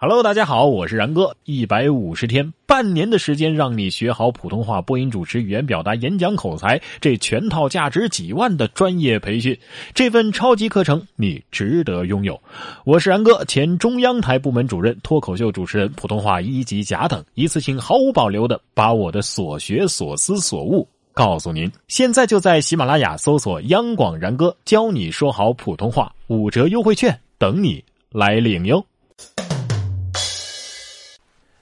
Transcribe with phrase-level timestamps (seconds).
[0.00, 1.34] Hello，大家好，我是然哥。
[1.42, 9.58] 一百五十天，半年的时间，让你学好普通话、播音主持、语言表达、演讲口才，这全套价值几万的专业培训，
[9.94, 12.40] 这份超级课程你值得拥有。
[12.84, 21.68] 我是然哥，前中央台部门主任、脱口秀主持人、普通话一级甲等，一次性毫无保留的把我的所学所思所悟告诉您。
[21.88, 28.80] 现在就在喜马拉雅搜索“央广然哥教你说好普通话”，五折优惠券等你来领哟。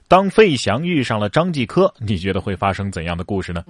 [0.09, 3.63] 当费翔遇上了张继科，你觉得会发生怎样的故事呢？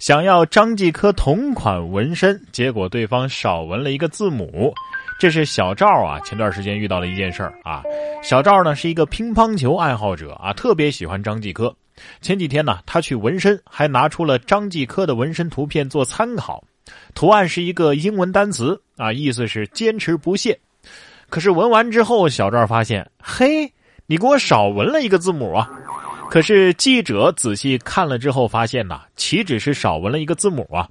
[0.00, 4.72] 想要张继科同款纹身，结果对方少纹了一个字母。
[5.20, 7.82] 这是小赵啊，前段时间遇到了一件事儿啊。
[8.22, 11.74] 小赵呢是一个乒乓球爱好者啊，特别喜欢张继科。
[12.22, 16.64] 前几天呢，他去纹身，还拿出了张继科的纹身图片做参考。
[17.14, 20.58] 图案是一个英文单词啊，意思是坚持不懈。
[21.28, 23.70] 可是纹完之后，小赵发现，嘿。
[24.10, 25.68] 你给我少纹了一个字母啊！
[26.30, 30.88] 可是记者仔细看了之后发现呐，岂止是少纹了一个字母啊，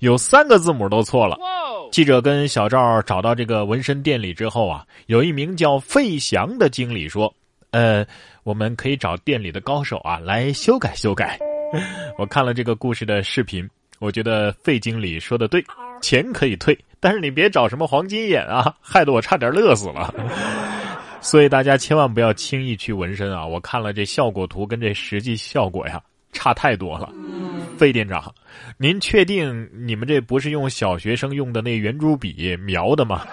[0.00, 1.38] 有三个字母都错了。
[1.90, 7.32] 记者跟小赵找到这个纹身店里之后啊，有一名叫费翔的经理说
[7.72, 8.04] ：“呃，
[8.42, 11.38] 我们可以找店里的高手啊来修改修改。
[12.18, 13.66] ”我看了这个故事的视频，
[13.98, 15.64] 我觉得费经理说的对，
[16.02, 20.14] 钱可以退，但是你别找什么黄金眼啊，害得我差点乐死了。
[21.20, 23.46] 所以大家千万不要轻易去纹身啊！
[23.46, 26.00] 我看了这效果图跟这实际效果呀，
[26.32, 27.12] 差太多了。
[27.76, 28.32] 费店长，
[28.76, 33.26] 您确定你们这不是用小学生用的那圆珠笔描的吗？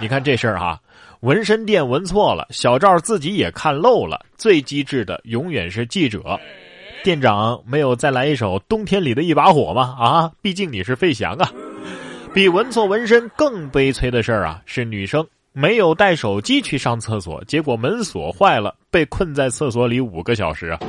[0.00, 0.80] 你看这事儿哈，
[1.20, 4.24] 纹身店纹错了，小赵自己也看漏了。
[4.36, 6.38] 最机智的永远是记者。
[7.02, 9.96] 店长没有再来一首《冬天里的一把火》吗？
[9.98, 11.50] 啊，毕竟你是费翔啊。
[12.32, 15.26] 比纹错纹身更悲催的事儿啊，是女生。
[15.56, 20.80] 没有带手机去上厕所，结果门锁坏了，被困在厕所里五个小时啊！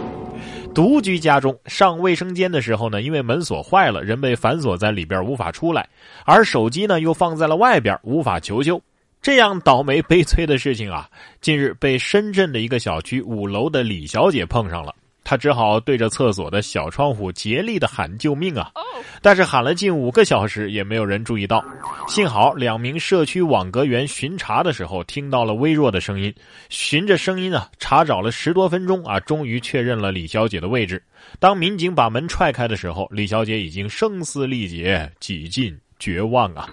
[0.74, 5.88] 独居家中上卫生间的时候呢，因为门锁坏了，人被反锁在里边无法出来，
[6.26, 8.82] 而手机呢又放在了外边无法求救。
[9.22, 11.08] 这样倒霉悲催的事情啊，
[11.42, 14.96] 近日被深圳的一个小区五楼的李小姐碰上了。
[15.24, 18.72] 她只好对着厕所的小窗户竭力的喊救命啊！
[19.22, 21.64] 但是喊了近五个小时也没有人注意到。
[22.08, 26.34] 幸好两名社区网格员巡查的时候听到了微弱的声音，
[26.70, 31.02] 循着声音啊查找了十多分钟啊，终于确认了李小姐的位置。
[31.40, 36.70] 当民警把门踹开的时候，李小姐已经声嘶力竭，几近绝望啊！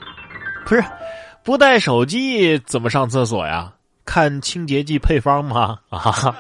[0.66, 0.84] 不是，
[1.42, 3.72] 不带手机怎么上厕所呀？
[4.04, 5.78] 看清洁剂配方吗？
[5.88, 6.36] 啊！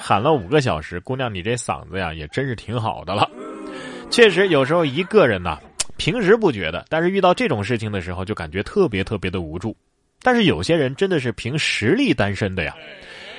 [0.00, 3.28] 喊了五个小时，姑娘，你这嗓子呀，也真是挺好的了。
[4.10, 5.58] 确实，有时候一个人呐，
[5.96, 9.76] 平时不觉得，但是遇到这种事情的时候，就感觉特别特别的无助。
[10.22, 12.74] 但是有些人真的是凭实力单身的呀，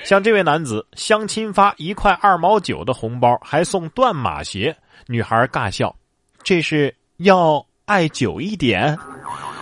[0.04, 4.74] 像这位男子，相亲发一块二毛九的红包，还送断码鞋，
[5.06, 5.94] 女孩尬笑，
[6.42, 8.96] 这是要爱久一点。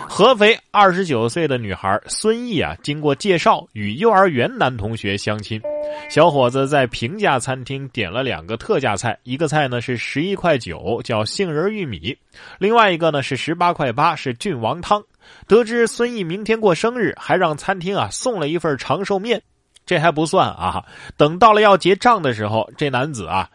[0.07, 5.61] 合肥二十九岁的女孩孙毅啊，经过介绍与幼儿园男同学相亲。
[6.09, 12.17] 小伙子在平价餐厅点了两个特价菜，一个菜呢是十一块九，叫杏仁玉米；
[12.57, 15.03] 另外一个呢是十八块八，是郡王汤。
[15.47, 19.39] 得知孙毅明天过生日，还让餐厅啊送了一份长寿面。
[19.85, 20.83] 这还不算啊，
[21.15, 23.47] 等到了要结账的时候，这男子啊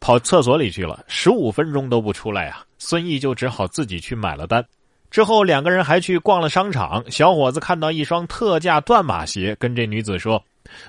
[0.00, 4.64] 跑厕所里去了，十五分钟都不出来啊，孙毅就只好自己去买了单。
[5.08, 10.42] 之后两个人还去逛了商场，小伙子看到一双特价断码鞋，跟这女子说：“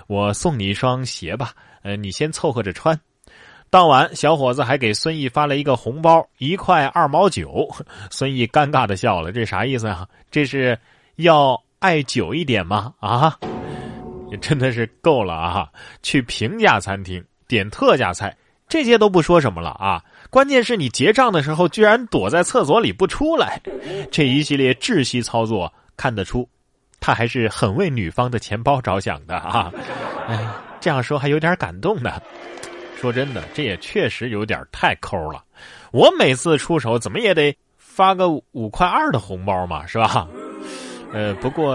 [0.07, 1.51] 我送你一双鞋吧，
[1.83, 2.99] 呃，你先凑合着穿。”
[3.69, 7.69] 当晚，小伙子还给孙毅发了一个红包，一块二毛九。
[8.09, 10.07] 孙毅尴尬的笑了，这啥意思啊？
[10.31, 10.79] 这是
[11.17, 12.93] 要爱久一点吗？
[13.01, 13.37] 啊，
[14.31, 15.69] 也真的是够了啊！
[16.01, 18.33] 去平价餐厅点特价菜，
[18.69, 20.01] 这些都不说什么了啊。
[20.29, 23.61] 关键是你结账的时候居然躲在厕所里不出来，
[24.09, 26.47] 这一系列窒息操作看得出，
[26.99, 29.71] 他还是很为女方的钱包着想的啊！
[30.27, 30.39] 哎，
[30.79, 32.21] 这样说还有点感动呢。
[32.99, 35.43] 说真的，这也确实有点太抠了。
[35.91, 40.27] 我每次出手怎么也得发个五块二的红包嘛，是吧？
[41.13, 41.73] 呃，不过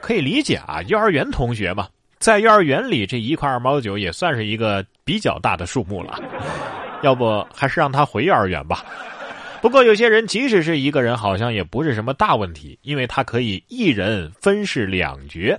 [0.00, 1.88] 可以理解啊，幼儿园同学嘛，
[2.18, 6.18] 在幼儿园里这一块二毛九也算是一个比较大的数目了。
[7.02, 8.84] 要不还是让他回幼儿园吧。
[9.60, 15.58] 不过有些人即使是一个人，好像也不是什么大问题，因为他可以一人分饰两角。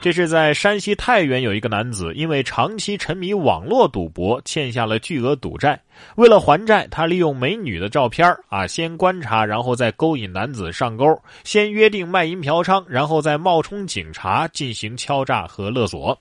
[0.00, 5.78] 这是在山西太原有一个男子，因为长期沉迷网络赌博，欠下了巨额赌债。
[6.16, 11.06] 为了还债，他利用美女的照片啊，先观察，然后再勾引男子上钩，
[11.42, 16.18] 先约定卖淫嫖娼，然后再冒充警察进行敲诈和勒索。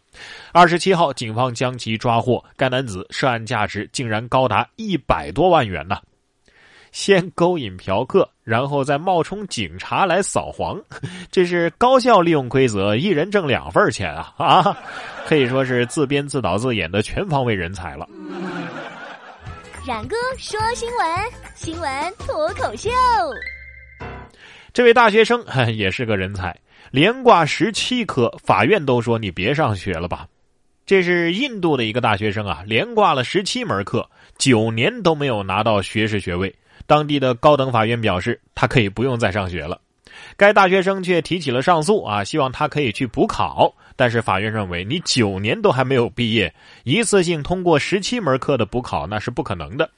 [0.51, 5.97] 二十七号，警方将其抓获，该男子涉案价值竟然高达一百多万元呢。
[6.93, 10.79] 先勾引嫖客，然后再冒充警察来扫黄，
[11.31, 14.77] 这是高效利用规则，一人挣两份钱啊啊！
[15.27, 18.07] 可以说是自编自导自演的全方位人才了。
[19.85, 21.07] 冉哥说新闻，
[21.55, 22.89] 新闻脱口秀。
[24.71, 25.43] 这位大学生
[25.75, 26.55] 也是个人才，
[26.91, 30.27] 连挂十七科，法院都说你别上学了吧。
[30.85, 34.07] 这是印度的一个大学生啊，连挂了十七门课，
[34.37, 36.53] 九年都没有拿到学士学位。
[36.85, 39.79] 当地的高等法院表示，他可以不用再上学了。
[40.37, 43.73] 该大学生却提起了上诉啊，希望他可以去补考。
[43.95, 46.53] 但是法院认为，你九年都还没有毕业，
[46.83, 49.89] 一次性通过十七门课的补考那是不可能的。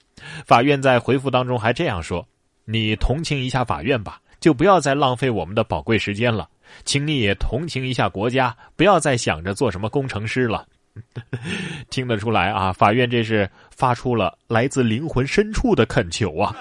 [0.46, 2.26] 法院在回复当中还这样说
[2.66, 6.48] ：“你同情一下法院吧，就不要再浪费我们的宝贵时间了。
[6.84, 10.66] 请你也同情一下国家，不要再想着做什么工程师了。”
[11.90, 16.56] 听得出来啊，法院这是发出了来自灵魂深处的恳求啊！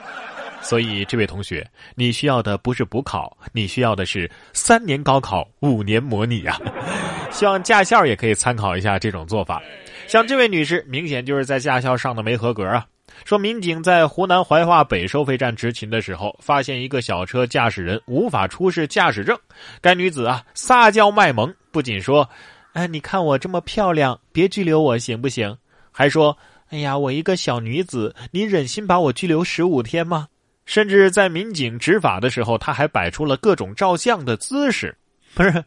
[0.60, 6.58] 所以这位同学，你需要的不是补考，你需要的是三年高考五年模拟啊！
[7.30, 9.62] 希望驾校也可以参考一下这种做法。
[10.06, 12.86] 像这位女士，明显就是在驾校上的没合格啊！
[13.24, 19.38] 说民警在湖南怀化北收费站执勤的时候，发现一个小车驾驶人无法出示驾驶证，
[19.80, 22.28] 该女子啊撒娇卖萌，不仅说。
[22.74, 25.56] 哎，你看我这么漂亮，别拘留我行不行？
[25.92, 26.36] 还说，
[26.70, 30.26] 哎呀，我一个小女子，你忍心把我拘留十五天吗？
[30.66, 34.92] 甚至在民警执法的时候，他还摆出了各种照相的姿势。
[35.34, 35.64] 不是，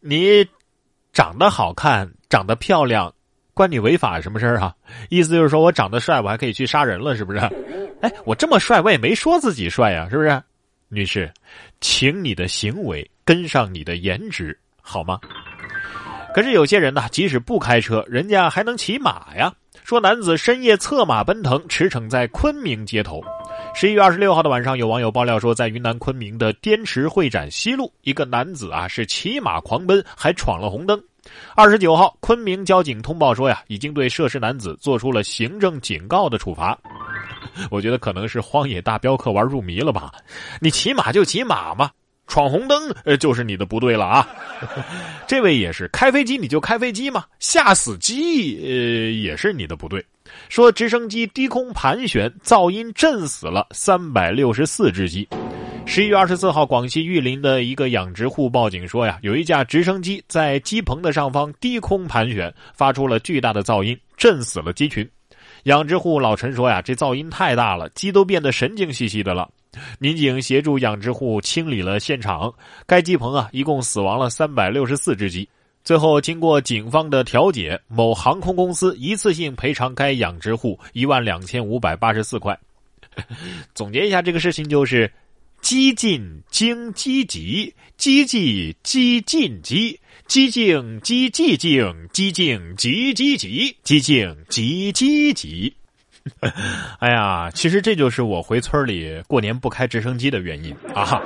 [0.00, 0.44] 你
[1.12, 3.14] 长得好看，长得漂亮，
[3.54, 4.74] 关你违法什么事儿啊？
[5.10, 7.38] 意思就是说我长得帅，我还可以去杀人了，是不是？
[8.00, 10.42] 哎，我这么帅，我也没说自己帅呀，是不是？
[10.88, 11.32] 女士，
[11.80, 15.20] 请你的行为跟上你的颜值，好吗？
[16.38, 19.52] 可是有些人呢，即使不开车，人家还能骑马呀。
[19.82, 23.20] 说男子深夜策马奔腾，驰骋在昆明街头。
[23.74, 31.02] 十一月二十六号的晚上，有网友爆料说，在云南昆明的滇池会展西路，一个男子啊是骑马狂奔，还闯了红灯。
[31.56, 36.78] 二十九号，昆明交警通报说呀，已经对涉事男子做出了行政警告的处罚。
[37.68, 40.12] 我觉得可能是荒野大镖客玩入迷了吧？
[40.60, 41.90] 你骑马就骑马嘛。
[42.28, 44.28] 闯红灯，呃，就是你的不对了啊！
[45.26, 50.04] 这位也是开飞机，你就开飞机嘛，吓死鸡，呃，也是你的不对。
[50.50, 55.26] 说直升机低空盘旋，噪音震死了三百六十四只鸡。
[55.86, 65.08] 十一月二十四号，广西玉林的一个养殖户报警说呀，有一架直升机在鸡棚的上方低空盘旋，发出了巨大的噪音，震死了鸡群。
[65.64, 69.48] 养殖户老陈说呀，这噪音太大了，鸡都变得神经兮兮的了。
[69.98, 72.52] 民警协助养殖户清理了现场，
[72.86, 75.48] 该鸡棚啊，一共死亡了三百六十四只鸡。
[75.84, 82.58] 最后，经过警方的调解，某航空公司一次性赔偿该养殖户一万两千五百八十四块。
[83.74, 85.10] 总结一下，这个事情就是：
[85.62, 95.72] 鸡进经积极，积极激进激，激进激激进，鸡进极积极，鸡进极积极。
[97.00, 101.22] 哎呀，其实这就是我回村里过年不开直升机的原因啊！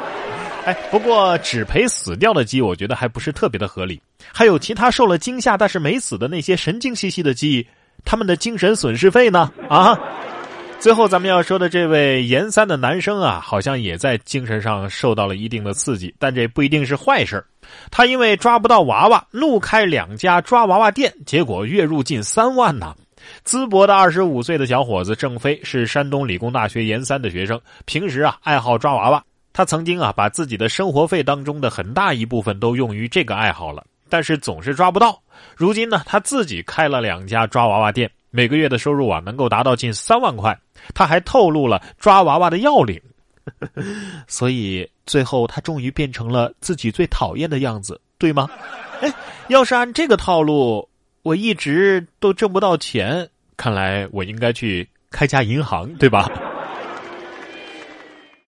[0.65, 4.01] 哎，不过只赔死掉的鸡，我觉得还不是特别的合理。
[4.33, 7.67] 还有其他受了惊吓但是没死的那些神经兮兮的鸡，
[8.05, 9.51] 他们的精神损失费呢？
[9.69, 9.99] 啊！
[10.79, 17.45] 最后咱们要说的这位研三的男生啊，好像也在精神上受到了一定的刺激，但这不一定是坏事
[17.91, 22.95] 他因为抓不到娃娃，怒开两家抓娃娃店，结果月入近三万呢。
[23.45, 29.23] 淄博的二十五岁的小伙子郑飞是山东理工大学研三的学生，平时啊爱好抓娃娃。
[29.53, 35.21] 他曾经啊把自己的生活费当中的很大一部分都用于这个爱好了，但是总是抓不到。
[35.57, 40.59] 如今呢，他自己开了两家抓娃娃店，每个月的收入啊能够达到近三万块。
[40.95, 42.99] 他还透露了抓娃娃的要领，
[44.27, 48.49] 所以最后他终于变成了自己最讨厌的样子，对吗？
[49.03, 49.13] 哎，
[49.49, 50.89] 要是按这个套路。
[51.23, 56.29] 我一直都挣不到钱，看来我应该去开家银行，对吧？